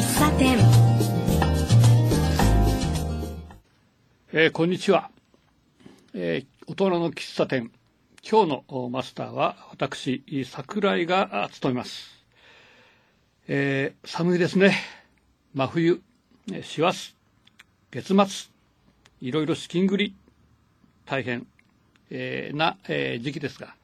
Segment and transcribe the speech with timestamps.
[0.00, 0.56] 喫茶店。
[4.32, 5.10] えーこんにちは、
[6.14, 7.70] えー大人の喫茶店。
[8.26, 12.24] 今日のマスターは私桜井が務めます、
[13.46, 14.74] えー寒いですね。
[15.52, 16.00] 真冬。
[16.50, 17.14] え師走。
[17.90, 18.50] 月末。
[19.20, 20.14] いろいろ資金繰り。
[21.04, 21.46] 大変、
[22.08, 23.74] えーな、えー時期ですが、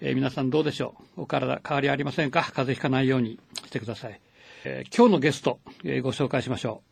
[0.00, 1.24] えー皆さんどうでしょう。
[1.24, 2.40] お体変わりありませんか？
[2.40, 4.18] 風邪ひかないようにしてください、
[4.64, 6.82] えー今日のゲスト、えーご紹介しましょ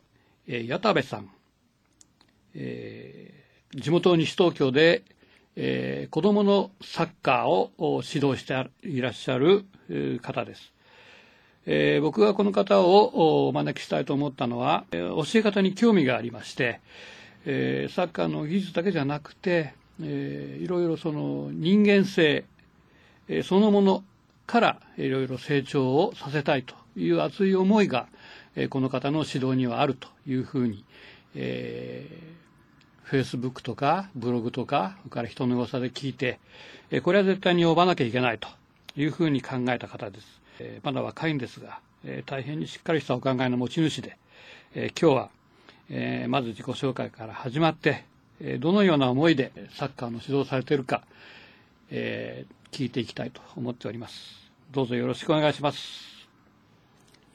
[0.48, 1.30] う、えー矢田部さん
[2.54, 5.02] えー地元西東京で、
[5.56, 7.70] えー子供のサッカーを
[8.02, 9.66] 指導していらっしゃる
[10.22, 10.72] 方です。
[11.66, 16.80] えー僕がこの方をお招きしたいと思ったのは、え教え方に興味がありまして、
[17.44, 22.46] えーサッカーの技術だけじゃなくて、えーいろいろその人間性、
[23.28, 24.04] えーそのもの
[24.46, 28.06] からいろいろ成長をさせたいという熱い思いが、
[28.56, 30.84] えーこの方の指導にはあるというふうに、
[31.34, 36.40] えー、Facebook とかブログとか、それから人の噂で聞いて、
[36.90, 38.48] えーこれは絶対に呼ばなきゃいけないと
[38.96, 40.40] いうふうに考えた方です。
[40.60, 44.16] えーまだ若いんですが、えー大変にしっかりしたお考えの持ち主で、
[44.74, 45.30] えー今日は、
[45.90, 48.04] えーまず自己紹介から始まって、
[48.40, 51.02] えーどのような思いでサッカーの指導されているか、
[51.90, 54.50] えー聞いていきたいと思っております。
[54.72, 56.17] どうぞよろしくお願いします。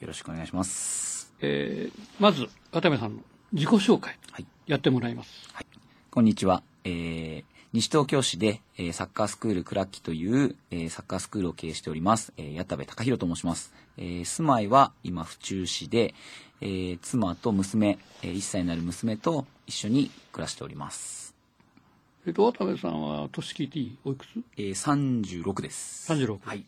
[0.00, 1.32] よろしくお願いします。
[1.40, 2.42] えーまず、
[2.72, 4.46] 渡辺さんの自己紹介、はい。
[4.66, 5.48] やってもらいます。
[5.52, 5.66] はい。
[6.10, 6.62] こんにちは。
[6.84, 13.72] えー、西東京市で、えーサッカースクールクラッキという、えーサッカースクールを経営しております、えー、矢田部隆弘と申します。
[13.96, 16.14] えー住まいは今府中市で、
[16.60, 21.34] えー妻と娘、えー1歳になる娘と一緒に暮らしております。
[22.26, 23.98] えっと、渡辺さんは年聞いていい？
[24.04, 24.30] おいくつ？
[24.56, 24.70] えー、
[25.42, 26.10] 36です。
[26.12, 26.64] 36はい。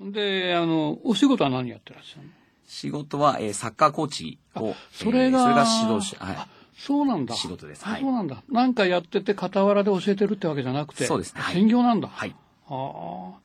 [0.00, 2.32] で、あの、お仕事は何やってらっしゃるの？
[2.74, 6.48] 仕事は、えーサッカーコーチを、それが、えーそれが指導者、はいあ。
[6.76, 7.34] そうなんだ。
[7.34, 8.42] 仕事ですあはいそうなんだ。
[8.48, 12.08] なんかやってて傍らで教えてるってわけじゃなくて、そうですねはい専業なんだ。
[12.08, 12.34] はい。
[12.68, 13.38] ああ、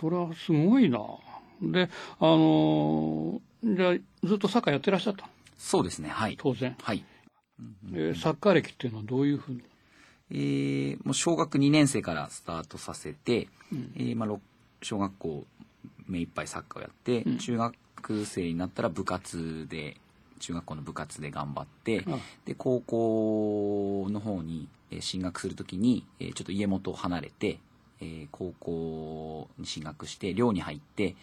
[0.00, 1.00] それはすごいな。
[1.62, 5.28] で、あのーじゃあ、ずっとサッカーやってらっしゃったの？
[5.58, 6.08] そうですね。
[6.08, 6.36] はい。
[6.40, 6.76] 当然。
[6.80, 7.04] はい。
[7.92, 9.62] えーサッカー歴っていうのはどういうふうに？
[10.30, 13.48] えーもう小学2年生からスタートさせて、
[13.96, 14.40] えーまあ、ろ
[14.80, 15.44] 小学校
[16.06, 17.74] 目いっぱいサッカーをやって、うん中学
[18.24, 19.96] 生になったら部活で
[20.38, 27.58] 中学校の部活で頑張って、あで高校の方にえー進学するときに、えーちょっと家元を離れて、
[28.00, 31.14] えー高校に進学して寮に入って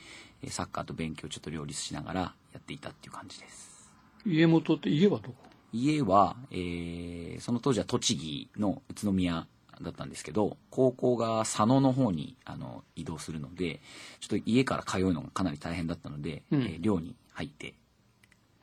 [0.44, 2.22] えーサッカーと勉強をちょっと両立しながら
[2.54, 3.92] やっていたっていう感じです。
[4.26, 5.36] 家元って家はどこ？
[5.74, 9.48] 家は、えーその当時は栃木の宇都宮
[9.82, 13.82] だったんですけど高校が佐野の方にあの移動するので
[14.20, 16.62] ちょっと家から通うのがかなり大変だったので、うん。
[16.62, 17.76] えー寮に入って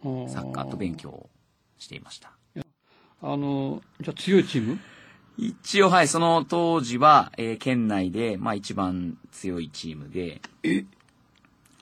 [0.03, 1.31] サッカーと勉強を
[1.79, 2.33] していました。
[3.23, 4.79] あの、じゃあ強いチーム？
[5.39, 10.43] 一応はいその当時は、えー県内で、まあ、一番強いチームで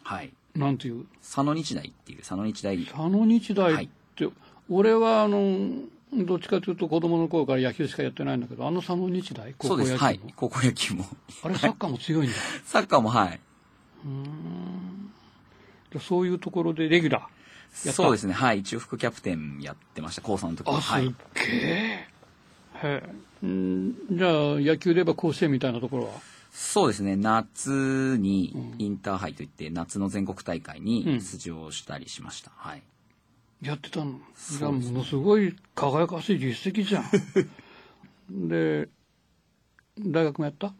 [0.02, 0.32] はい。
[0.54, 1.06] なんていう？
[1.20, 4.28] 佐野日大っていう佐野日大佐野日大って、
[4.68, 5.70] 俺はあの、
[6.14, 9.54] どっちかというと子供の頃から野球しかやってないんだけど、あの佐野日大？
[9.56, 10.20] 高校野球の、はい。
[10.36, 11.06] 高校野球も。
[11.42, 12.36] あれサッカーも強いんだ。
[12.66, 13.40] サッカーもはい。
[14.04, 17.22] じゃあそういうところでレギュラー？
[17.22, 17.30] やっ
[17.86, 17.92] た。
[17.92, 18.34] そうですね。
[18.34, 18.58] はい。
[18.58, 20.20] 一応副キャプテンやってました。
[20.20, 20.76] 高3の時は。
[20.76, 22.08] あ、すっはいげえ。
[22.82, 23.02] へ
[23.42, 23.46] え。
[23.46, 23.94] ん。
[24.10, 26.10] じゃあ野球で言えば甲子園みたいなところは？
[26.50, 27.16] そうですね。
[27.16, 30.84] 夏にインターハイといって夏の全国大会うん。
[30.84, 32.82] に出場したりしました、はい
[33.62, 34.04] やってたの。
[34.04, 34.18] も
[34.92, 37.04] のすごい輝かしい実績じゃん。
[38.48, 38.88] で、
[39.98, 40.74] 大学もやった？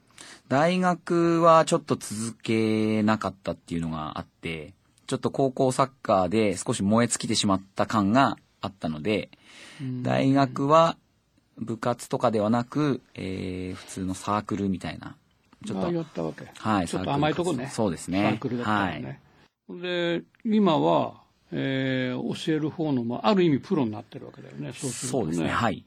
[0.48, 4.74] 大学はちょっと続けなかったっていうのがあって
[5.06, 9.30] ちょっと高校サッカーで少し燃え尽きてしまった感があったので
[10.02, 10.96] 大学は
[11.58, 15.16] 部活とかではなく、えー普通のサークルみたいな
[15.66, 16.46] ちょっあやとったわけ。
[16.56, 17.68] はいちょっと甘いとこね。
[17.72, 19.20] そうですねサークルだったのね。
[19.70, 21.21] で、今は、
[21.52, 24.72] えー教える方の、まあ、ある意味プロになってるわけだよね。
[24.74, 25.48] そうするとそうですね。
[25.48, 25.84] はい。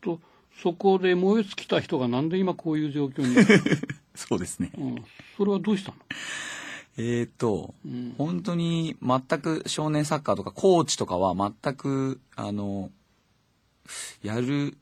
[0.00, 0.20] と、
[0.62, 3.44] そこで燃え尽きた人がなんで今こういう状況に、う
[4.16, 4.72] そうですね。
[4.78, 5.04] ん、
[5.36, 5.98] それはどうしたの？
[6.98, 8.14] えーと、ん。
[8.16, 12.90] 本当に全く少年サッカーとかコーチとかは全くあの
[14.22, 14.78] やる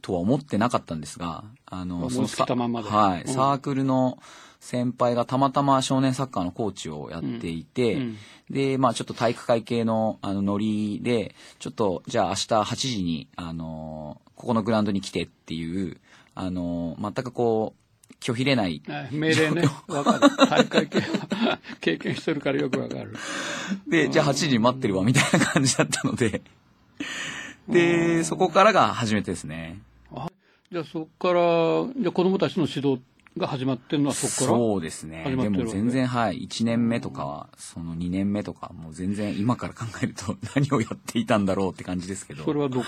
[0.00, 2.88] とは思ってなかったんですがあの思いつきたまんまで。
[2.88, 3.34] はい、うん。
[3.34, 4.18] サークルの
[4.60, 8.16] 先輩がたまたま少年サッカーのコーチをやっていて、うん
[8.50, 15.98] でまあちょっと体育会系のあのノリでちょっとじゃあ明日8時にあのここのグラウンドに来てっていう
[16.34, 17.80] あの全くこう
[18.20, 18.82] 拒否れない。
[18.86, 19.62] はい命令ね。
[19.86, 20.36] わかる。
[20.50, 23.14] 大会系は 経験してるからよくわかる。
[23.88, 26.42] で、じゃあ8時に待ってるわ、みたいな感じだったので。
[27.68, 29.80] で、そこからが初めてですね。
[30.70, 31.40] じゃあそこから、
[32.00, 33.00] じゃあ子供たちの指導
[33.36, 34.58] が始まってるのはそこから？
[34.58, 35.24] そうですね。
[35.24, 36.42] でも全然、はい。
[36.48, 42.44] 1年目とかは、その2年目とか、もう全然今から考えると 何をやっていたんだろうって感じですけど。
[42.44, 42.86] それはどこ？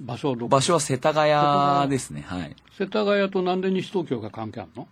[0.00, 0.48] 場所はどこ？
[0.48, 2.24] 場所は世田谷ですね。
[2.26, 2.56] はい。
[2.78, 4.88] 世田谷となんで西東京が関係あるの？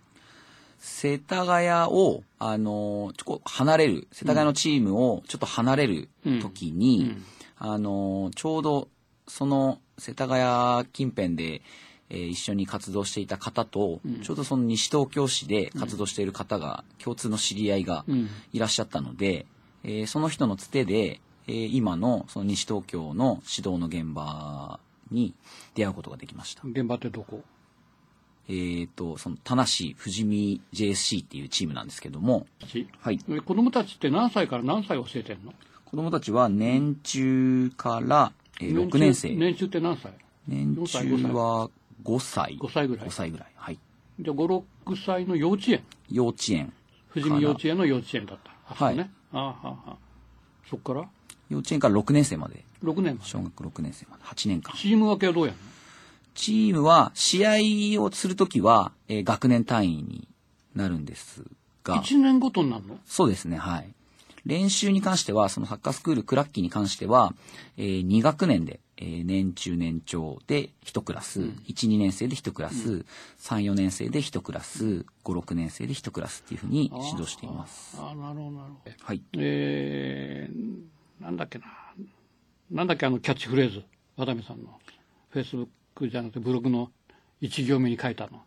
[0.77, 6.09] 世田谷を、あの、ちょこ離れる、世田谷のチームをちょっと離れる
[6.41, 7.25] 時に、うん
[7.57, 8.89] あの、ちょうど、
[9.27, 11.61] その、世田谷近辺で、
[12.09, 18.29] えー一緒に活動していた方と、ちょうどその西東京市で活動している方が、共通の知り合いがうん。
[18.53, 19.45] いらっしゃったので、
[19.83, 24.79] えーその人のつてで、えー今のその西東京の指導の現場
[25.11, 25.33] に
[25.73, 26.61] 出会うことができました。
[26.67, 27.43] 現場ってどこ？
[28.47, 32.45] えっ、と、その、田無富士見 JSC っていうチームなんですけども、
[32.99, 33.19] はい。
[33.27, 35.51] え子供たちって何歳から何歳教えてんの？
[35.85, 38.31] 子供たちは年中から、
[38.61, 39.35] えー6年生。
[39.35, 40.13] 年中って何歳？
[40.47, 41.71] 年中は
[42.03, 42.57] 5歳。
[42.59, 43.51] 5歳ぐらい5歳ぐらい。
[43.55, 43.79] はい。
[44.19, 46.73] じゃあ5、6歳の幼稚園幼稚園。
[47.13, 48.51] 富士見幼稚園の幼稚園だった。
[48.69, 48.99] あはい。
[48.99, 49.97] ああはあはあ
[50.69, 51.07] そっから？
[51.49, 52.63] 幼稚園から6年生まで。
[52.83, 54.23] 6年小学6年生まで。
[54.23, 54.73] 8年間。
[54.75, 55.63] チーム分けはどうやるの？
[56.33, 57.45] チームは、試
[57.97, 60.27] 合をするときは、えー学年単位に
[60.75, 61.43] なるんです
[61.83, 62.01] が。
[62.03, 62.99] 1年ごとになるの？
[63.05, 63.94] そうですね、はい。
[64.45, 67.33] 練習に関しては、そのサッカースクールクラッキーに関しては、
[67.77, 71.53] えー2学年で、えー年中年長で1クラス、1、
[71.89, 73.05] 2年生で1クラス、
[73.39, 77.97] 3、4年生で1クラス、5、6年生で1クラスっていうふうに指導しています。
[77.99, 78.91] ああなるほどなるほど。
[79.01, 79.21] はい。
[79.37, 81.65] えー、なんだっけな。
[82.71, 83.83] なんだっけあのキャッチフレーズ。
[84.17, 84.79] 渡辺さんの。
[85.29, 86.91] フェイスブックじゃなくてブログの
[87.41, 88.43] 一行目に書いたの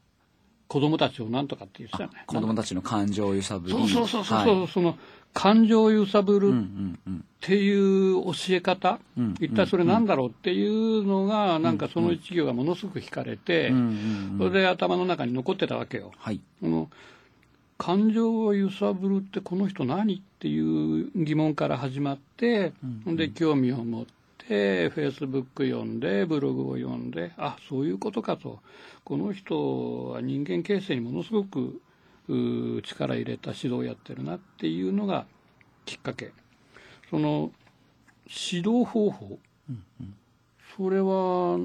[0.69, 3.73] 子供たちをなんとかって言ってたよね子供たちの感情を揺さぶり。
[3.73, 4.97] そうそうそうそう、はいその
[5.35, 7.25] 感情を揺さぶるっうんうんうん。
[7.41, 13.87] ていう教え方、うん一体それなんだろうっていうのが、なんかその一行がものすごく惹かれて、うんうんう
[14.37, 14.39] ん。
[14.39, 16.13] それで頭の中に残ってたわけよ。
[16.17, 16.41] はい。
[16.61, 16.91] この
[17.77, 22.73] 感情を揺さぶるってこの人何っていう疑問から始まって、
[23.07, 24.13] で興味を持って
[24.49, 28.61] フェイスブック読んでブログを読んであそういうことかと。
[29.05, 31.81] この人は人間形成にものすごく
[32.29, 35.27] うー力入れた指導をやってるなっていうのが
[35.85, 36.33] きっかけ。
[37.11, 37.51] その
[38.27, 39.39] 指導方法、
[40.77, 41.59] それは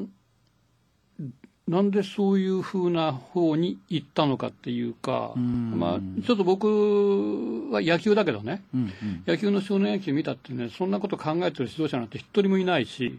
[1.67, 9.23] なんでそういうふうな方に行ったのかっていうか、んまあ、ちょっと僕は野球だけどね、うんうん。
[9.25, 13.17] 野球の少年野球見たってね、そんなこと考えてる指導者なんて一人もいないし、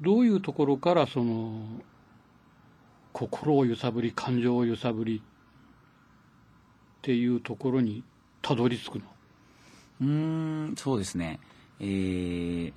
[0.00, 1.60] どういうところからその、
[3.12, 5.20] 心を揺さぶり、感情を揺さぶりっ
[7.02, 8.04] ていうところに
[8.42, 9.04] たどり着くの？
[10.02, 10.06] うー
[10.72, 11.40] ん、そうですね。
[11.80, 12.72] えー、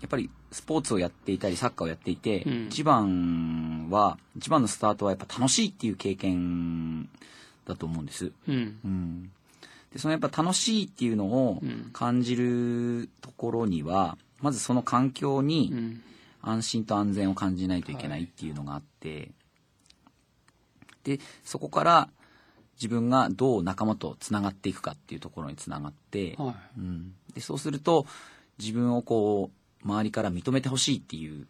[0.00, 7.08] やっぱりスポーツをやっていたり、サッカーをやっていて、うん一番は、一番のスタートはやっぱ楽しいっていう経験
[7.66, 8.32] だと思うんです。
[8.48, 8.78] うん。
[8.84, 9.30] うん。
[9.92, 16.02] で、そのやっぱ楽しいっていうのをうん感じるところには、まずその環境うにん。
[16.42, 19.30] 安心と安全を感じないといけないっていうのがあって、
[21.04, 22.08] で、そこから
[22.76, 26.54] 自分がどう仲間とつながっていくかっていうところにつながって、はい。
[26.78, 28.06] うん、でそうすると
[28.58, 31.46] 自分をこう周りから認めてほしいっていう。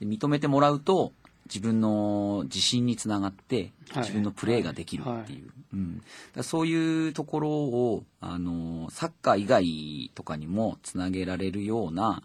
[0.00, 1.12] で認めてもらうと
[1.46, 4.02] 自分の自信につながってはい。
[4.02, 6.02] 自分のプレーができるっていう、うん、
[6.34, 12.22] だそういうところをあのサッカー以外とかにもつなげられるような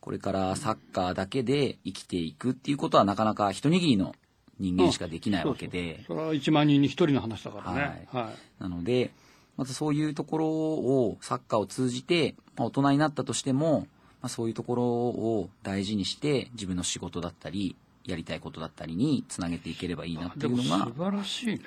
[0.00, 4.14] これからサッカーだけで生きていくっていうことはなかなか一握りの
[4.58, 6.04] 人間しかできないわけで。
[6.06, 8.06] それは1万人に1人の話だからね。
[8.12, 8.62] はい。
[8.62, 9.12] なので、
[9.56, 13.86] まずそういうところを、サッカーを通じて、まあ、大人になったとしても、
[14.24, 17.76] まあ、そういうところを大事にして、自分の仕事だったり、
[18.06, 21.60] やりたいことだったりにつなげていければいいなっていうのが素、晴らしいね。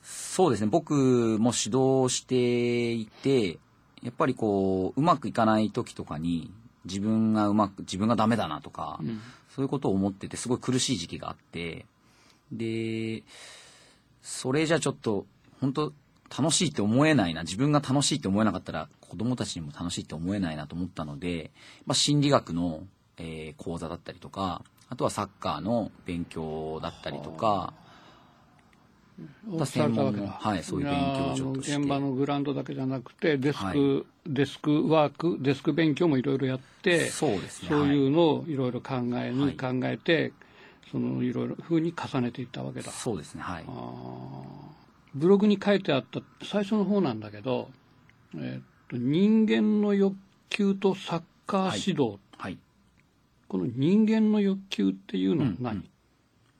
[0.00, 0.94] そうですね、僕
[1.40, 3.58] も指導していて、
[4.00, 6.52] やっぱりこう、うまくいかない時とかに、
[6.84, 9.20] 自分がうまく、自分がダメだなとか、うん。
[9.52, 11.84] そういうことを思ってて、すごい苦しい時期があって、
[12.52, 13.24] で、
[14.22, 15.26] それじゃちょっと、
[15.60, 15.92] 本当
[16.36, 21.50] 楽しいって思えないな、自分が楽しいって思えなかったら、子供たちにも楽しいって思えないなと思ったので、
[21.86, 22.84] まあ、心理学の、
[23.18, 27.74] えー講座だったりとか、あとはサッカーの勉強だったりとか、
[29.58, 30.94] だ専門のはいそういう勉
[31.34, 37.68] 強所として現場のグラウンドだけじゃなくてデスク、はいデスクワークデスク勉強もいろいろやってそうですね。
[37.70, 40.32] そうはいいうのをいろいろ考えにはい考えて、
[40.92, 42.90] そのいろいろ風に重ねていったわけだ。
[42.90, 43.42] そうですね。
[43.42, 43.64] はい。
[43.66, 44.79] あー
[45.14, 47.70] ブログに書いてあった最初の方なんだけど、
[48.36, 50.16] えーっと人間の欲
[50.48, 52.58] 求とサッカー指導、はい。
[53.48, 55.84] この人間の欲求っていうのは何、うん。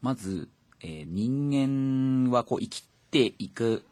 [0.03, 0.49] まず、
[0.81, 3.85] えー人間はこう生きていく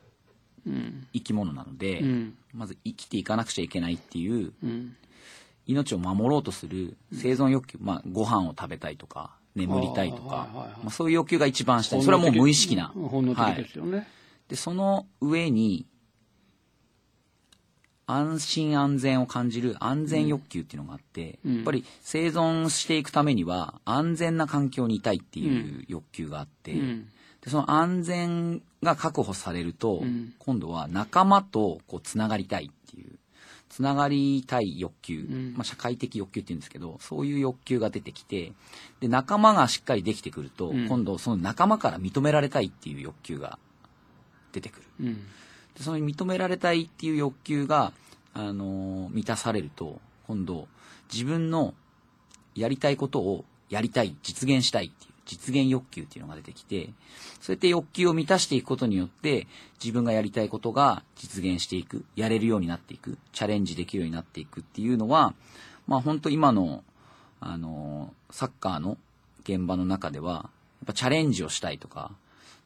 [0.67, 1.07] うん。
[1.13, 2.35] 生き物なので、うん。
[2.53, 4.97] まず生きていかなくちゃいけないっていううん。
[5.69, 14.09] 命を守ろうとする生存欲求、まあ、ご飯を食べたいとか眠りたいとか、まあ、そういう欲求が一番下にそれはもう無意識な、本能的はいですよね、
[14.49, 15.87] でその上に
[18.09, 21.57] 安心安全を感じる安全欲求っていうのがあって、うん。
[21.57, 27.09] やっぱり生存していくためには安全な環境にいたいっていう欲求があって、うん。
[27.43, 30.33] でその安全が確保されると、うん。
[30.39, 33.19] 今度は仲間とこうつながりたいっていう
[33.69, 35.53] つながりたい欲求、ん。
[35.55, 38.55] まあ、社会的欲求っていうんですけどそういう欲求が出てきて
[39.01, 40.89] で仲間がしっかりできてくると、うん。
[40.89, 43.59] 今度その仲間から認められたいっていう欲求が
[44.53, 44.83] 出てくる。
[45.01, 45.15] うん。
[45.77, 47.93] でその認められたいっていう欲求が、
[48.35, 50.69] あのー満たされると今度
[51.13, 51.75] 自分の
[52.55, 56.91] やりたいことをやりたい実現したいっていう実現欲求っていうのが出てきて
[57.41, 59.47] そうやって欲求を満たしていくことによって
[59.83, 65.35] 自分がやりたいことが実現していくやれるようになっていくチャレンジできるようになっていくっていうのは
[65.87, 66.83] まあ本当今の、
[67.41, 68.99] あのーサッカーの
[69.45, 72.11] 現場の中ではやっぱチャレンジをしたいとか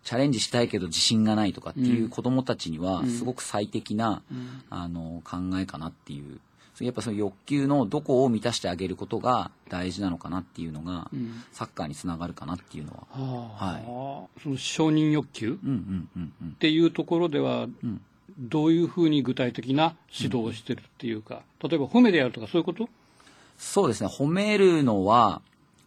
[0.05, 4.23] チャレンジしたいけど自信がないとかっていう子供たちにはすごく最適な、
[4.71, 6.41] あの考えかなっていう。
[6.81, 11.45] やっぱその欲求のどこを満たしてあげることが大事なのかなっていうのが、ん。
[11.53, 14.41] サッカーにつながるかなっていうのは、はあ。
[14.43, 15.53] その承認欲求？
[15.53, 16.53] っうんうんうんうん。
[16.53, 18.01] ていうところではん。
[18.39, 22.89] どういうふうに具体的な指導をしてるっていうか、例えば褒めでやるとかそういうこと？
[23.59, 24.09] そうですね。
[24.09, 25.43] 褒めるのは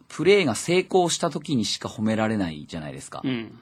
[0.08, 3.60] プレーが成功した時にしか褒められないじゃないですか、うん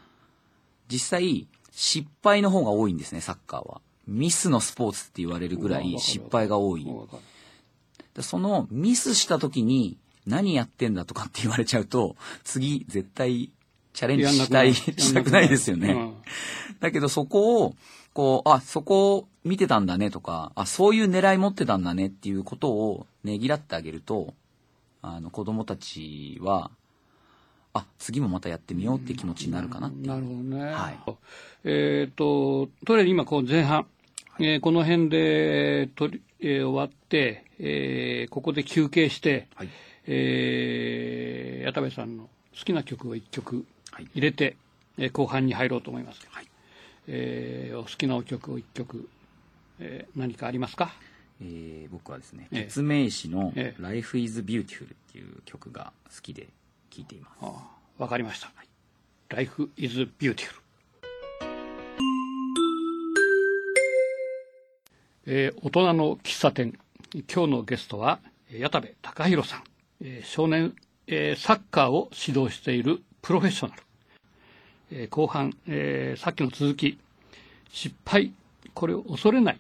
[0.94, 3.82] 実際失敗の方が多いんですねサッカーは。
[4.06, 6.86] ミスのスポーツって言われるぐらい失敗が多い。
[8.20, 9.98] そのミスした時に
[10.28, 13.52] 何やってんだとかって言われちゃうと、次絶対
[13.94, 15.94] チャレンジしたい、したくないですよね。
[15.94, 16.14] うん。
[16.80, 17.76] だけどそこを、
[18.14, 24.36] こう、あ、そこを見てたんだねとか、あ、そういう狙い持ってたんだねっていうことをねぎらってあげると、
[25.02, 26.72] あの、子供たちは、
[27.74, 30.08] あ、次もまたやってみようって気持ちになるかなっていう。
[30.08, 30.64] なるほどね。
[30.74, 31.00] はい。
[31.64, 33.88] えっ、と、とりあえず今こう前半、
[34.40, 39.70] えーこの辺で取り、えー終わって、えーここで休憩して、はい。
[40.06, 42.24] えー矢田部さんの
[42.58, 44.08] 好きな曲を1曲はい。
[44.14, 44.56] 入れて、
[44.98, 46.22] えー後半に入ろうと思います。
[46.30, 46.48] はい。
[47.08, 49.10] えーお好きなお曲を1曲、
[49.80, 50.94] えー何かありますか？
[51.42, 52.64] えー僕はですね、ええ。
[52.66, 53.82] 決命詞のええ。
[53.82, 56.48] Life is Beautiful っていう曲が好きで
[56.96, 57.32] 聴いています。
[57.42, 58.52] ああわかりました。
[59.30, 60.62] Life is beautiful.
[65.26, 66.78] えー大人の喫茶店。
[67.34, 68.20] 今日のゲストは、
[68.52, 69.64] え矢田部隆弘さん。
[70.02, 70.76] えー少年、
[71.08, 73.84] えーサッカーを指導しているプロフェッショナル。
[74.92, 77.00] えー後半、えーさっきの続き、
[77.72, 78.34] 失敗、
[78.76, 79.60] これを恐れない。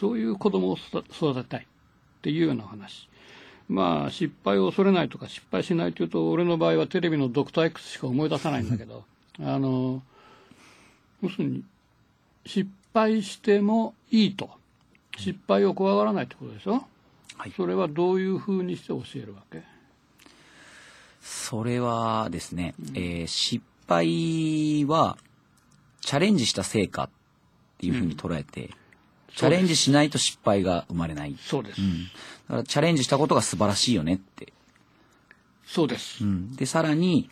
[0.00, 3.09] そういう子供を育育てたいっていうようなお話。
[3.72, 9.04] まあ、失敗を恐れないとか失敗しないというと、俺の場合はテレビのドクター X しか思い出さないんだけど、
[9.40, 10.02] あの、
[11.22, 11.62] 要するに、
[12.44, 14.50] 失敗してもいいと。
[15.16, 16.84] 失敗を怖がらないってことでしょ？
[17.36, 17.52] はい。
[17.56, 19.62] それはどういうふうにして教えるわけ？
[21.22, 25.18] それはですね、えー失敗は
[26.00, 27.10] チャレンジした成果っ
[27.78, 28.70] ていうふうに捉えて、
[29.36, 31.36] チャレンジしないと失敗が生まれない。
[31.40, 31.80] そうです。
[31.80, 32.10] うん、だ
[32.48, 34.52] からチャレンジしたことが素晴らしいよねって。
[35.66, 36.26] そうですう。
[36.26, 37.30] ん、で、さらに、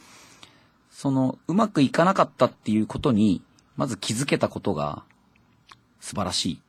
[0.90, 3.42] その、うまくいかなかったっていうことに、
[3.76, 5.02] まず気づけたことが
[6.00, 6.60] 素晴らしい。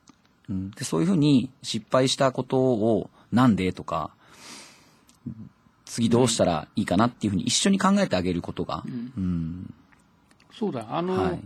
[0.50, 4.12] うん、でそういうふうに失敗したことをなんでとか、
[5.86, 9.74] 次どうしたらいいかなっていうふうに一緒に考えてあげることが、うん
[10.52, 10.88] そうだ。
[10.90, 11.40] あの、はい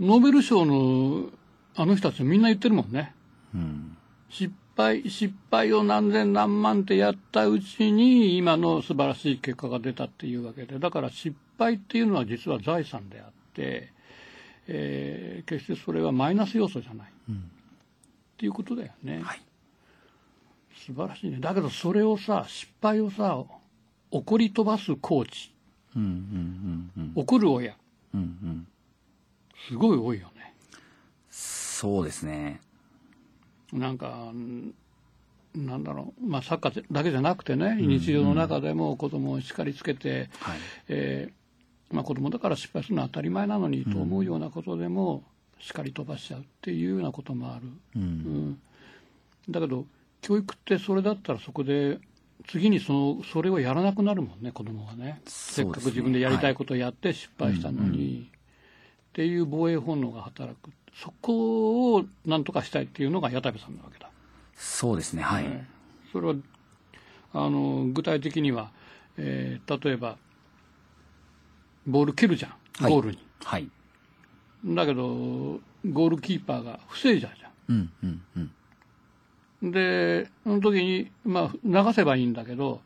[0.00, 1.28] ノーベル賞の
[1.80, 3.14] あの人たちみんな言ってるもんね。
[3.54, 3.96] うん
[4.28, 13.92] 失敗、失敗を何千何万ってやったうちに今の素晴らしい結果が出たっていうわけで、だから失敗っていうのは実は財産であって、
[14.68, 17.08] えー決してそれはマイナス要素じゃない。
[17.08, 17.32] っ
[18.36, 19.22] ていうことだよね。
[19.22, 19.40] はい
[20.86, 21.38] 素晴らしいね。
[21.40, 23.42] だけどそれをさ、失敗をさ、
[24.10, 25.52] 怒り飛ばすコーチ、
[25.96, 27.74] うんうんうん怒る親、
[28.14, 28.66] うんうんうん
[29.68, 30.39] すごい多いよね。
[31.80, 32.60] そうですね。
[33.72, 34.74] なんか、ん
[35.54, 40.58] なんだろう、まあ、サッカーだけじゃなくてね、日常の中でも子供を叱りつけて、はい。
[40.88, 45.24] えーまあ、子供だから失敗するのは当たり前なのにと思うようなことでも、
[45.58, 47.62] 叱り飛ばしちゃうっていうようなこともある、
[47.96, 48.02] うん。
[48.02, 48.60] うん。
[49.48, 49.86] だけど
[50.20, 51.98] 教育ってそれだったらそこで
[52.46, 55.22] 次にそのそれをやらなくなるもんね子供がね。
[55.26, 58.30] せっかく自分でやりたいことをやって失敗したのに、
[59.10, 64.10] っていう防衛本能が働くそこをなんとかしたいっていうのが矢田部さんなわけだ、
[64.54, 65.22] そうですね。
[65.22, 65.44] はい。
[65.44, 65.66] ね
[66.12, 66.34] それは
[67.32, 68.70] あの具体的には、
[69.16, 70.16] えー例えば
[71.86, 72.50] ボール蹴るじゃん
[72.82, 73.68] はいゴールに、はい。
[74.64, 78.22] だけどゴールキーパーが防いじゃうじゃんうん、うん、
[79.62, 79.72] うん。
[79.72, 82.80] で、その時に、まあ、流せばいいんだけど、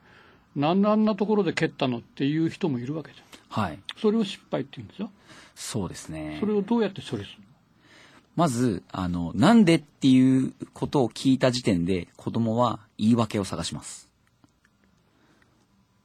[0.54, 3.62] なんであんなところで蹴ったのっていう人もいるわけじゃん。
[3.66, 3.78] はい。
[3.96, 5.10] それを失敗って言うんですよ。
[5.54, 6.46] そうですねそ。
[6.46, 7.38] れをどうやって処理する
[8.36, 14.10] まず、あの、なんでっていうことを聞いた時点で、子供は言い訳を探します。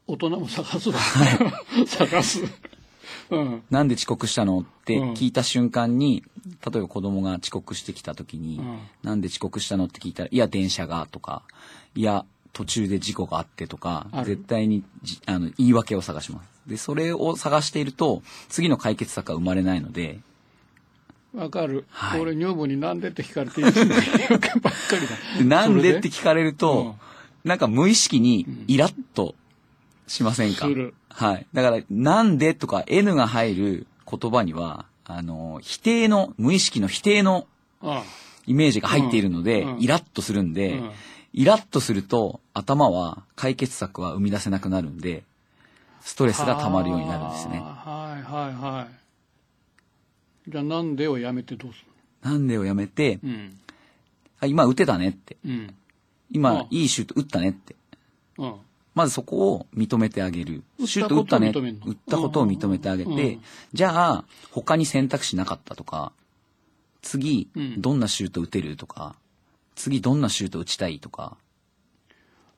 [0.07, 0.99] の大人も探すわ。
[1.87, 2.43] 探す。
[3.31, 3.63] うん。
[3.69, 4.59] なんで遅刻したの？
[4.59, 6.23] ってうん聞いた瞬間に、
[6.71, 9.85] 例えば子供が遅刻してきた時に、うんなんで遅刻したの？
[9.85, 11.43] って聞いたら、いや、電車がとか、
[11.95, 16.49] いや、途中で事故があってとか絶対にじあの言い訳を探します。
[16.67, 20.19] で、それを探していると、次の解決策が生まれないので、
[21.33, 21.85] わかる。
[21.89, 22.21] はい。
[22.21, 23.61] 俺、女房になんでって聞かれて、
[25.43, 26.95] なんでってそ聞かれると、
[27.43, 29.35] なんか無意識にイラッと
[30.07, 30.93] しませんか、する。
[31.09, 31.45] はい。
[31.53, 37.47] だから、なんでとか N が入る言葉には、あの、否定の、無意識の否定の
[38.45, 39.69] イメージが入っているので、うん。
[39.75, 39.81] うん。
[39.81, 40.91] イラッとするんで、うん。
[41.33, 45.23] イラッとすると頭は解決策は生み出せなくなるんで、
[46.01, 47.59] ストレスが溜まるようになるんですね。
[47.59, 48.98] はいはいはい。
[50.49, 51.85] じゃあ、なんでをやめてどうす
[52.21, 53.59] なんでをやめて、るうん。
[54.41, 55.37] あ今打てたねって。
[55.45, 55.51] うん。
[55.51, 55.75] うん
[56.31, 57.75] 今、いいシュート打ったねって。
[58.37, 58.55] うん。
[58.93, 60.63] まずそこを認めてあげる。
[60.85, 61.51] シュート打ったね。
[61.55, 63.39] 打ったことを認めてあげて、
[63.73, 66.11] じゃあ、他に選択肢なかったとか、
[67.01, 69.15] 次、うんどんなシュート打てるとか、
[69.75, 71.37] 次どんなシュート打ちたいとか、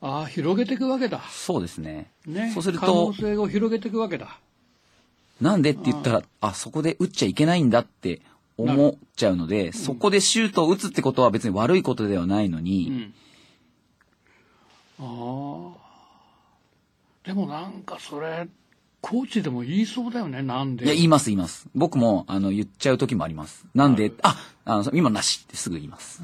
[0.01, 1.21] ああ、広げていくわけだ。
[1.30, 2.12] そうですね。
[2.25, 2.51] ね。
[2.54, 4.39] そうする可能と、性を広げていくわけだ。
[5.41, 8.21] なんでって言ったら、あ、そこで打っちゃいけないんだって
[8.58, 13.13] 思っちゃうので、そこでシュートを打つってことは別に悪いことではないのうに、ん。
[14.99, 15.82] ああ。
[17.25, 18.47] でもなんかそれ、
[19.01, 20.86] コーチでも言いそうだよね、なんで。
[20.86, 21.67] いや、言います言います。
[21.73, 23.65] 僕も、あの、言っちゃう時もあります。
[23.73, 26.21] なんで、あ、あの、今なしってすぐ言います。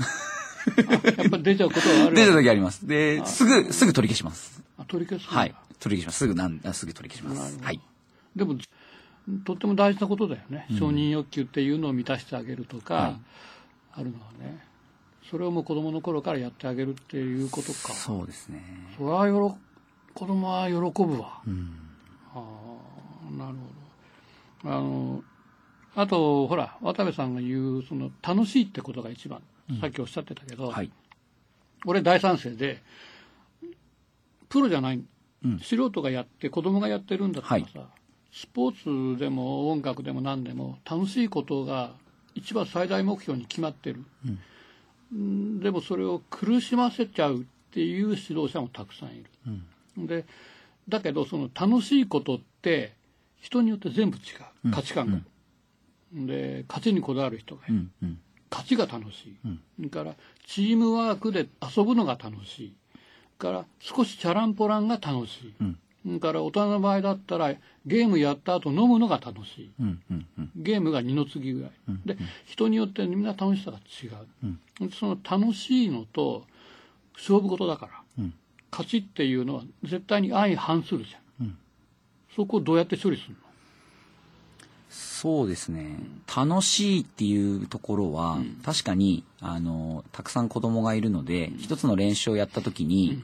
[1.18, 2.86] やっぱ出ちゃうことはある出たわけ時あります。
[2.86, 4.62] で、すぐ、すぐ取り消します。
[4.78, 5.56] あ取り消すはい。
[5.80, 6.18] 取り消します。
[6.20, 7.58] すぐなん、あすぐ取り消します。
[7.64, 7.82] はい。
[8.36, 8.56] でも、
[9.46, 10.68] とっても大事なことだよね。
[10.80, 13.16] 承認欲求っていうのを満たしてあげるとか、はい
[13.98, 14.64] あるのはね。
[15.30, 17.94] それをもう子供の頃からやってあげるっていうことか。
[17.94, 18.62] そうですね。
[18.96, 19.58] それはよろ、
[20.14, 21.42] 子供は喜ぶわ。
[21.48, 21.80] うん。
[22.34, 22.44] あ
[23.28, 23.56] あ、なる
[24.64, 24.76] ほど。
[24.76, 25.24] あの、
[25.96, 29.42] あと、ほら、渡部さんが言う、その、楽しいってことが一番、
[29.82, 30.92] さっきおっしゃってたけど、はい。
[31.86, 32.84] 俺大賛成で、
[34.48, 35.04] プロじゃない、
[35.44, 37.88] うん素人がやって、子供がやってるんだったらさ、
[38.40, 41.96] スポーツでも音楽でも何でも、楽しいことが
[42.36, 44.04] 一番最大目標に決まってる。
[45.12, 45.60] うん。
[45.60, 50.06] でもそれを苦しませちゃうっていう指導者もたくさんいる。
[50.08, 50.26] で
[50.88, 52.94] だけどその楽しいことって
[53.42, 54.20] 人によって全部違
[54.70, 54.72] う。
[54.72, 55.20] 価値観が、
[56.14, 57.92] で勝ちにこだわる人がいる、うん。
[58.04, 58.20] うん。
[58.52, 59.38] 勝ちが楽しい、
[59.78, 60.14] それから
[60.46, 62.74] チームワークで遊ぶのが楽しい。
[63.40, 65.80] それから少しチャランポランが楽しい、うん。
[66.20, 67.54] から大人の場合だったら
[67.86, 69.72] ゲームやった後飲むのが楽しい。
[69.80, 70.02] うん。
[70.10, 70.26] うん。
[70.38, 70.52] うん。
[70.56, 71.72] ゲームが二の次ぐらい、
[72.06, 74.08] で人によってみんな楽しさが違
[74.86, 76.46] う、その楽しいのと
[77.16, 78.34] 勝負事だから、うん。
[78.72, 81.58] 勝ちっていうのは絶対に相反するじゃん、
[82.36, 83.40] そこをどうやって処理するの？
[84.90, 86.00] そうですね。
[86.34, 93.22] 楽しいっていうところは、確かに、あの、たくさん子供がいるので、一つの練習をやった時に、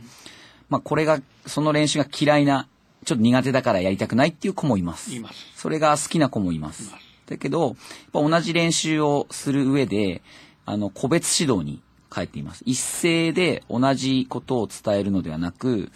[0.69, 2.67] まあ、これが、その練習が嫌いな、
[3.05, 5.09] ちょっと苦手だからやりたくないっていう子もいます。
[5.09, 6.83] 言いますそれが好きな子もいます。
[6.83, 7.75] いますだけど、
[8.13, 10.21] 同じ練習をする上で、
[10.65, 11.81] あの、個別指導に
[12.13, 12.63] 変えています。
[12.65, 15.91] 一斉で同じことを伝えるのではなく、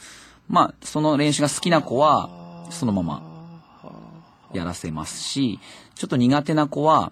[0.47, 3.23] まあ、その練習が好きな子は、そのまま
[4.53, 5.59] やらせますし、
[5.95, 7.11] ちょっと苦手な子は、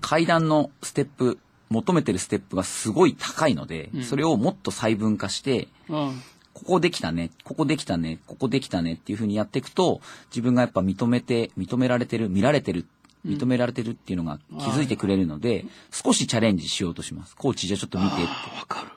[0.00, 6.22] 階段のステップ、求めてるステップがすごい高いので、それをもっと細分化して、うん
[6.56, 10.00] ここできたね、ここできたね、ここできたねっていう風にやっていくと、
[10.30, 12.86] 自分がやっぱ認めて、認められてる、見られてる、
[13.26, 17.36] 認められてるっていうのが気づいてくれるので、少しチャレンジしようとします。
[17.36, 18.22] コーチじゃあちょっと見てって。
[18.24, 18.90] あわかる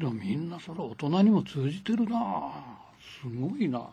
[0.00, 2.52] でもみんなそれ大人にも通じてるな
[3.22, 3.86] すごいな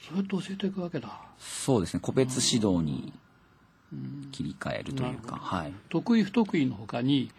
[0.00, 1.22] そうやって教えていくわけだ。
[1.38, 2.00] そうですね。
[2.00, 3.12] 個別指導に
[4.32, 5.72] 切り替えるというか、はい。
[5.88, 7.30] 得意不得意のほかに、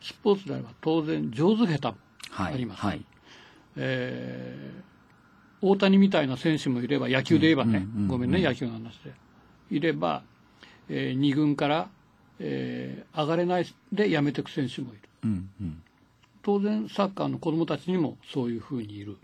[0.00, 1.94] スポーツであれば当然上手下手も
[2.30, 2.54] はい。
[2.54, 2.80] あります。
[2.82, 3.04] はい。
[3.76, 4.94] えー
[5.66, 9.14] 大谷みたいな選手もいれば、野球で言えばね、うんうんうんごめんね、野球の話で。
[9.70, 10.22] いれば、
[10.90, 11.88] え2軍から、
[12.38, 15.00] えー上がれないで辞めていく選手もいる。
[15.24, 15.82] うんうん。
[16.42, 19.16] 当然、サッカーの子供たちにもそういうふうにいる。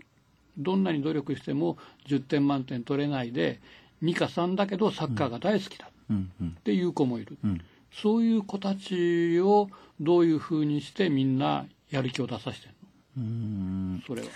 [0.57, 1.77] どんなに努力しても
[2.07, 3.59] 10点満点取れないで、
[4.01, 5.90] 2か3だけどサッカーが大好きだうんうん。
[6.13, 7.37] っていう子もいる。
[7.43, 7.61] うん。
[7.91, 9.69] そういう子たちを
[9.99, 12.73] どういうふうにしてみんなやる気を出させてる
[13.17, 14.27] うーんのそれは。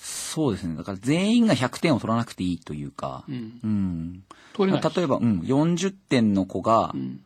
[0.00, 0.76] そうですね。
[0.76, 3.60] だから全員が100点を取らなくていいというか、うん。
[3.64, 4.24] うん。
[4.58, 7.20] 例えば、うん、40点の子がうん。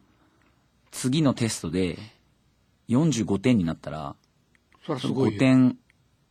[0.93, 1.99] 次のテストで
[2.91, 4.15] 45点になったら、
[4.83, 5.39] それはすごい5よ。
[5.39, 5.79] 点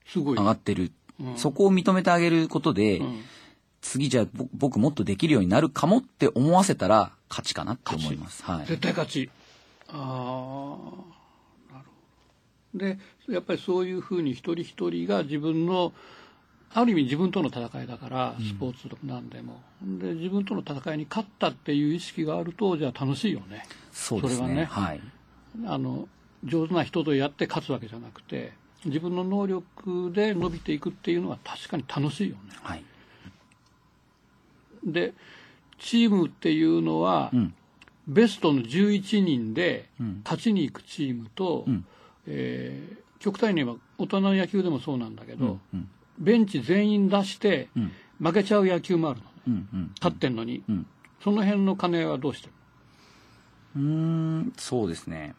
[0.05, 0.91] すごい上がってる。
[1.19, 3.21] うんそこを認めてあげることで、うん
[3.81, 8.43] 次じゃ僕もっとできるようになるかもって思わせたら勝ちかなって思います。
[8.43, 8.65] はい。
[8.65, 9.29] 絶対勝ち。
[9.89, 9.93] ああ、
[11.73, 11.85] なる
[12.71, 12.79] ほど。
[12.79, 15.93] で、やっぱりそういうふうに一人一人が自分の、
[16.73, 19.61] ある意味自分との戦いだから、スポーツなんでも。
[19.81, 23.65] で、自分との戦いに勝ったっていう意識があると、じゃあ楽しいよね。
[23.91, 24.37] そうですね。
[24.37, 25.01] それはねはい。
[25.65, 26.07] あの、
[26.45, 28.53] 上手な人とやって勝つわけじゃなくて、
[28.85, 32.53] 自分の能力で伸びていくっていうのは確かに楽しいよね。
[32.61, 32.83] はい。
[34.85, 35.13] で、
[35.79, 37.53] チームっていうのは、うん。
[38.07, 41.85] ベストの11人でうん勝ちに行くチームと、うん
[42.27, 45.87] えー極端に言えば大人の野球でもそうなんだけど、うん。
[46.17, 47.91] ベンチ全員出してうん。
[48.19, 49.53] 負けちゃう野球もあるのねうん。
[49.53, 49.91] うん。
[49.99, 50.87] 勝ってんのに、うん。
[51.23, 52.53] その辺の金はどうしてる
[53.75, 55.35] うーん、そうですね。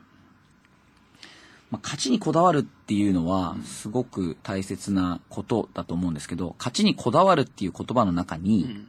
[1.73, 8.87] まあ、勝ちにこだわるっていうのは、すごく大切なことだと思うんですけど、勝ちにこだわるっていう言葉の中に、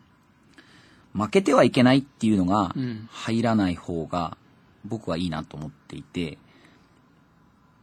[1.14, 3.08] 負けてはいけないっていうのがうん。
[3.12, 4.38] 入らない方が、
[4.86, 6.38] 僕はいいなと思っていて、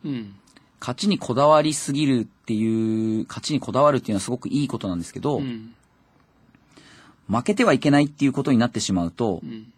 [0.05, 0.35] うん。
[0.81, 5.75] 勝ちにこだわりすぎるっていう、勝ちにこだわるっていうのはすごくいいことなんですけど、うん。
[7.29, 9.73] 負けてはいけないっていうことになってしまうとう、ん。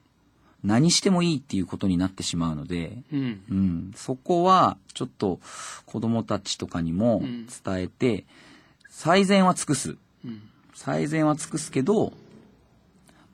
[0.65, 3.43] 何してもいいっていうことになってしまうので、うん。
[3.51, 5.41] うん、そこはちょっと
[5.87, 7.47] 子供たちとかにもうん。
[7.47, 8.25] 伝えて、
[8.89, 9.97] 最善は尽くす。
[10.25, 10.41] うん。
[10.75, 12.13] 最善は尽くすけど、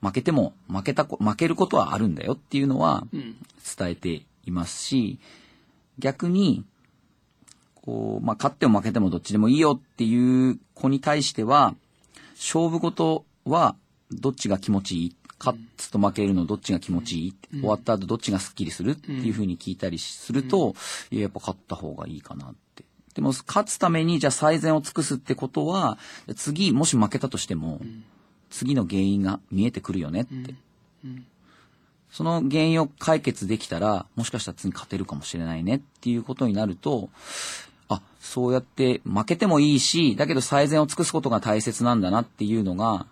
[0.01, 3.35] 負けても負けたこ、負けることはあるんだよっていうのはうん。
[3.77, 5.19] 伝えていますし、
[5.99, 6.63] 逆に、
[7.75, 11.75] こう、まあ、勝っても負けてもどっちでもいいよっていう子に対しては、
[12.35, 13.75] 勝負事は
[14.11, 15.15] どっちが気持ちいい？
[15.37, 20.75] 勝つと負けるのどっちが気持ちいい、終わった後どっちがスッキリするっていうふうに聞いたりすると、
[21.11, 22.83] いや、やっぱ勝った方がいいかなって。
[23.13, 25.97] でも、勝つために、じゃあ最善を尽くすってことは、
[26.35, 27.79] 次、もし負けたとしても、
[28.49, 30.55] 次の原因が見えてくるよねって。
[32.11, 37.09] その原因を解決できたら、もしかしたら次勝てるかもしれないねっていうことになると、
[37.87, 43.05] あ、そうやって負けてもいいし、だけど最善を尽くすことが大切なんだなっていうのが、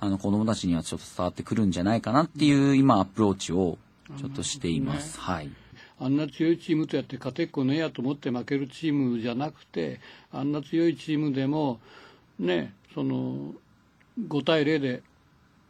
[0.00, 3.78] あの子供たちにはちょっと伝わってくるんじゃないかなっていう今アプローチを
[4.18, 5.18] ちょっとしています。
[5.18, 5.50] はい。
[5.98, 10.00] あんな強いチームとやって勝てっこねえやと思って負けるチームじゃなくて
[10.32, 11.78] あんな強いチームでも
[12.38, 13.54] ねその
[14.20, 15.02] 5対0で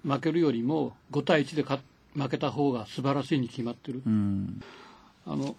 [0.06, 1.80] 負けるよりも5対1で勝
[2.14, 4.62] 負けた方が素晴らしいに決まってる、うん。
[5.26, 5.56] あの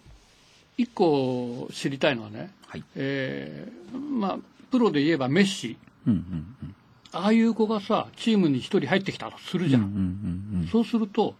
[0.78, 2.84] 一個知りたいのはね、はい。
[2.94, 4.38] えーまあ
[4.70, 6.74] プロで言えばメッシうんうんうん。
[7.12, 11.34] ああいう子がさチームに1人入ってきたとするじゃん、うんうんうんそうすると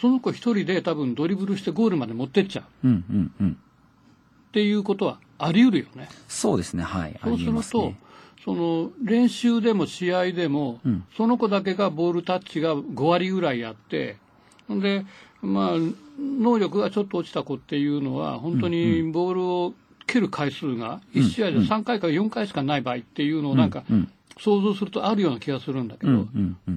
[0.00, 3.04] その子1人で多分ドリブルしてゴールまで持ってっちゃううん。
[3.08, 3.52] うんうんうん。
[3.52, 6.08] っていうことはあり得るよね。
[6.28, 7.18] そうですね、はい。
[7.22, 7.96] あそうすると、ね。
[8.44, 11.04] その練習でも試合でも、うん。
[11.16, 14.16] その子だけがボールタッチが5割ぐらいあって、
[14.68, 15.04] で、
[15.42, 15.76] まあ、
[16.18, 19.74] 能力がちょっと落ちた子っていうのは、本当にボールを
[20.06, 23.84] 蹴る回数が1試合で3回から4回しかない場合っていうのをなんか
[24.38, 26.26] 想像するとあるような気がするんだけど。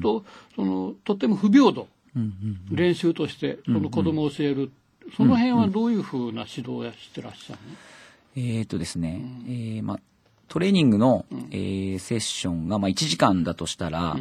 [0.02, 1.88] とそのとっても不平等、
[2.72, 4.72] 練習としてその子供を教える、
[5.18, 7.76] その辺はどういうふうな指導をしてらっしゃるの、
[8.36, 10.00] えー、とですね、えーまあ、
[10.54, 14.16] トレーニングの、えーセッションが、まあ、1時間だとしたら、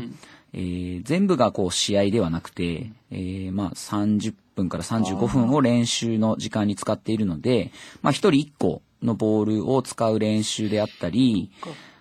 [0.55, 11.51] えー全部がこう試合ではなくて、えーまあ、30分から35分を練習の時間に使っているので、まあ、1人1個のボールを使う練習であったり、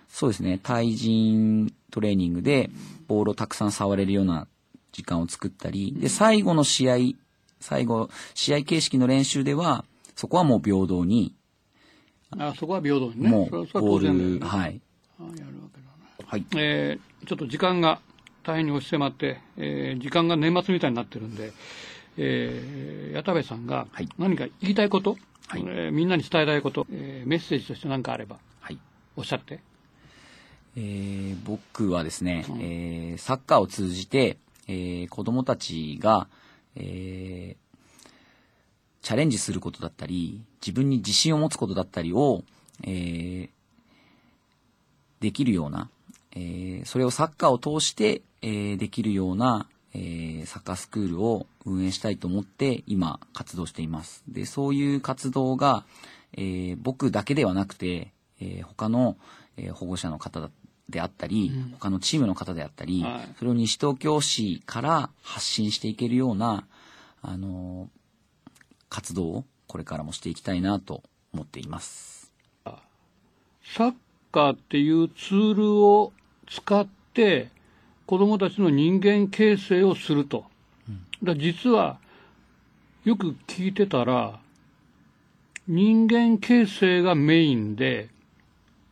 [0.08, 2.70] そうですね、対人トレーニングで
[3.08, 4.46] ボールをたくさん触れるような
[4.92, 6.96] 時間を作ったり、で、最後の試合、
[7.60, 9.84] 最後、試合形式の練習では、
[10.16, 11.34] そこはもう平等に、
[12.38, 13.28] あそこは平等にね。
[13.30, 13.66] もうはい。
[13.66, 14.80] あやるわ
[15.20, 16.26] けだね。
[16.26, 16.44] はい。
[16.56, 18.00] えーちょっと時間が
[18.42, 21.52] 大変に押し迫って、えー時間が年末みたいになってるんで、
[22.16, 25.16] えー矢田部さんがはい何か言いたいこと、
[25.46, 28.78] はいえーみんなに伝えたいこと、えーメッセージとして何かあればはい。
[29.16, 29.60] おっしゃって。
[30.76, 36.26] えー僕はですね、えーサッカーを通じて、えー子供たちが、
[36.76, 37.61] えー
[39.02, 42.44] チャレンジすることだったり、自分に自信を持つことだったりを、
[42.84, 43.48] えー
[45.20, 45.88] できるような、
[46.32, 54.24] えーそれをサッカーを通して、えーできるような、えーサッカースクールを運営したいと思って今活動しています。
[54.28, 55.84] で、そういう活動が、
[56.32, 59.16] えー僕だけではなくて、えー他の、
[59.56, 60.50] えー保護者の方
[60.88, 66.66] であったり、他のチームの方であったり、はいそれを西東京市から発信していけるような、
[67.20, 68.01] あのー
[68.92, 71.02] 活動をこれからもしていきたいなと
[71.32, 72.30] 思っています。
[73.64, 73.94] サッ
[74.30, 76.12] カーっていうツールを
[76.46, 77.48] 使って
[78.04, 80.44] 子供たちの人間形成をすると。
[81.22, 81.98] だ実は
[83.04, 84.40] よく聞いてたら
[85.66, 88.10] 人間形成がメインで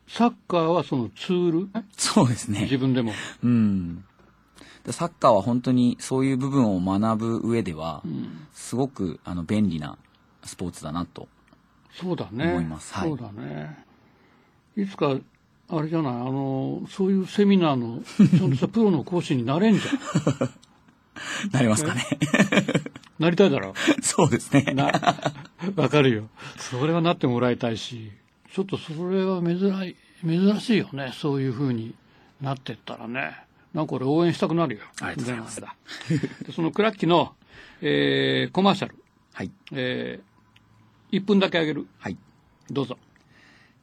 [0.08, 2.62] サッカーはそのツール そうですね。
[2.62, 3.12] 自分でも。
[3.44, 4.04] うん。
[4.84, 8.02] でサッカーは本当にそういう部分を学ぶ上では、
[8.52, 9.98] すごくあの便利な
[10.44, 11.28] スポーツだなと。
[11.92, 12.50] そうだね。
[12.52, 13.84] 思いますはいそうだね。
[14.76, 15.16] いつか、
[15.68, 18.02] あれじゃない、あの、そういうセミナーの、
[18.38, 20.50] ちゃんとしたプロの講師になれんじゃん。
[21.52, 22.04] なりますかね。
[23.18, 23.74] なりたいだろ？
[24.00, 24.72] そうですね。
[24.74, 24.86] な、
[25.76, 26.28] わかるよ。
[26.56, 28.10] それはなってもらいたいし、
[28.52, 29.56] ちょっとそれは珍
[29.88, 31.12] い、珍しいよね。
[31.14, 31.94] そういう風に
[32.40, 33.36] なってったらね。
[33.74, 34.82] なんか俺応援したくなるよ。
[35.00, 35.62] ありがとうございます
[36.54, 37.34] そのクラッキの、
[37.82, 38.96] えーコマーシャル、
[39.32, 39.50] はい。
[39.72, 41.86] えー1分だけあげる。
[41.98, 42.16] はい。
[42.70, 42.96] どうぞ。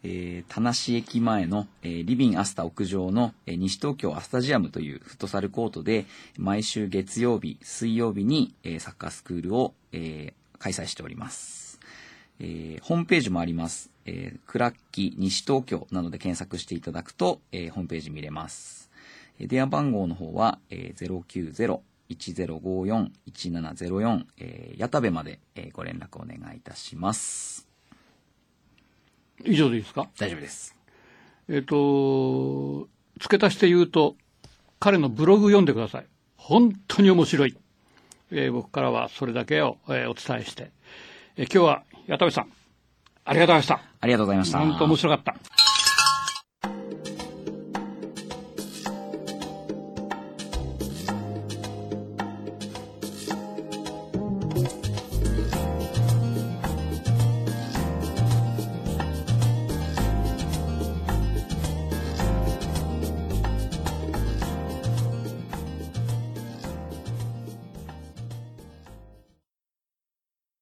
[0.04, 6.06] えー、田無駅前の、えーリビンアスタ屋上の、えー西東京アスタジアムというフットサルコートで、
[6.38, 11.80] 毎週月曜日、水曜日に、えーサッカースクールを、えー開催しております。
[12.40, 13.90] えーホームページもあります。
[14.06, 18.90] えークラッキ西東京などで検索していただくと、えーホームページ見れます。
[19.40, 27.68] えー電話番号の方は、えー、090-1054-1704、えー、矢田部まで、えーご連絡お願いいたします。
[29.46, 30.08] 以上でいいですか？
[30.18, 30.76] 大丈夫です。
[31.50, 32.88] えっ、と、
[33.20, 34.16] 付け足して言うと、
[34.80, 36.06] 彼のブログ読んでください。
[36.36, 37.56] 本当に面白い。
[38.32, 40.72] えー僕からはそれだけを、えーお伝えして、
[41.36, 42.52] えー今日は矢田部さん、
[43.26, 43.82] ありがとうございました。
[44.02, 44.60] ありがとうございました。
[44.60, 45.36] 本当面白かった。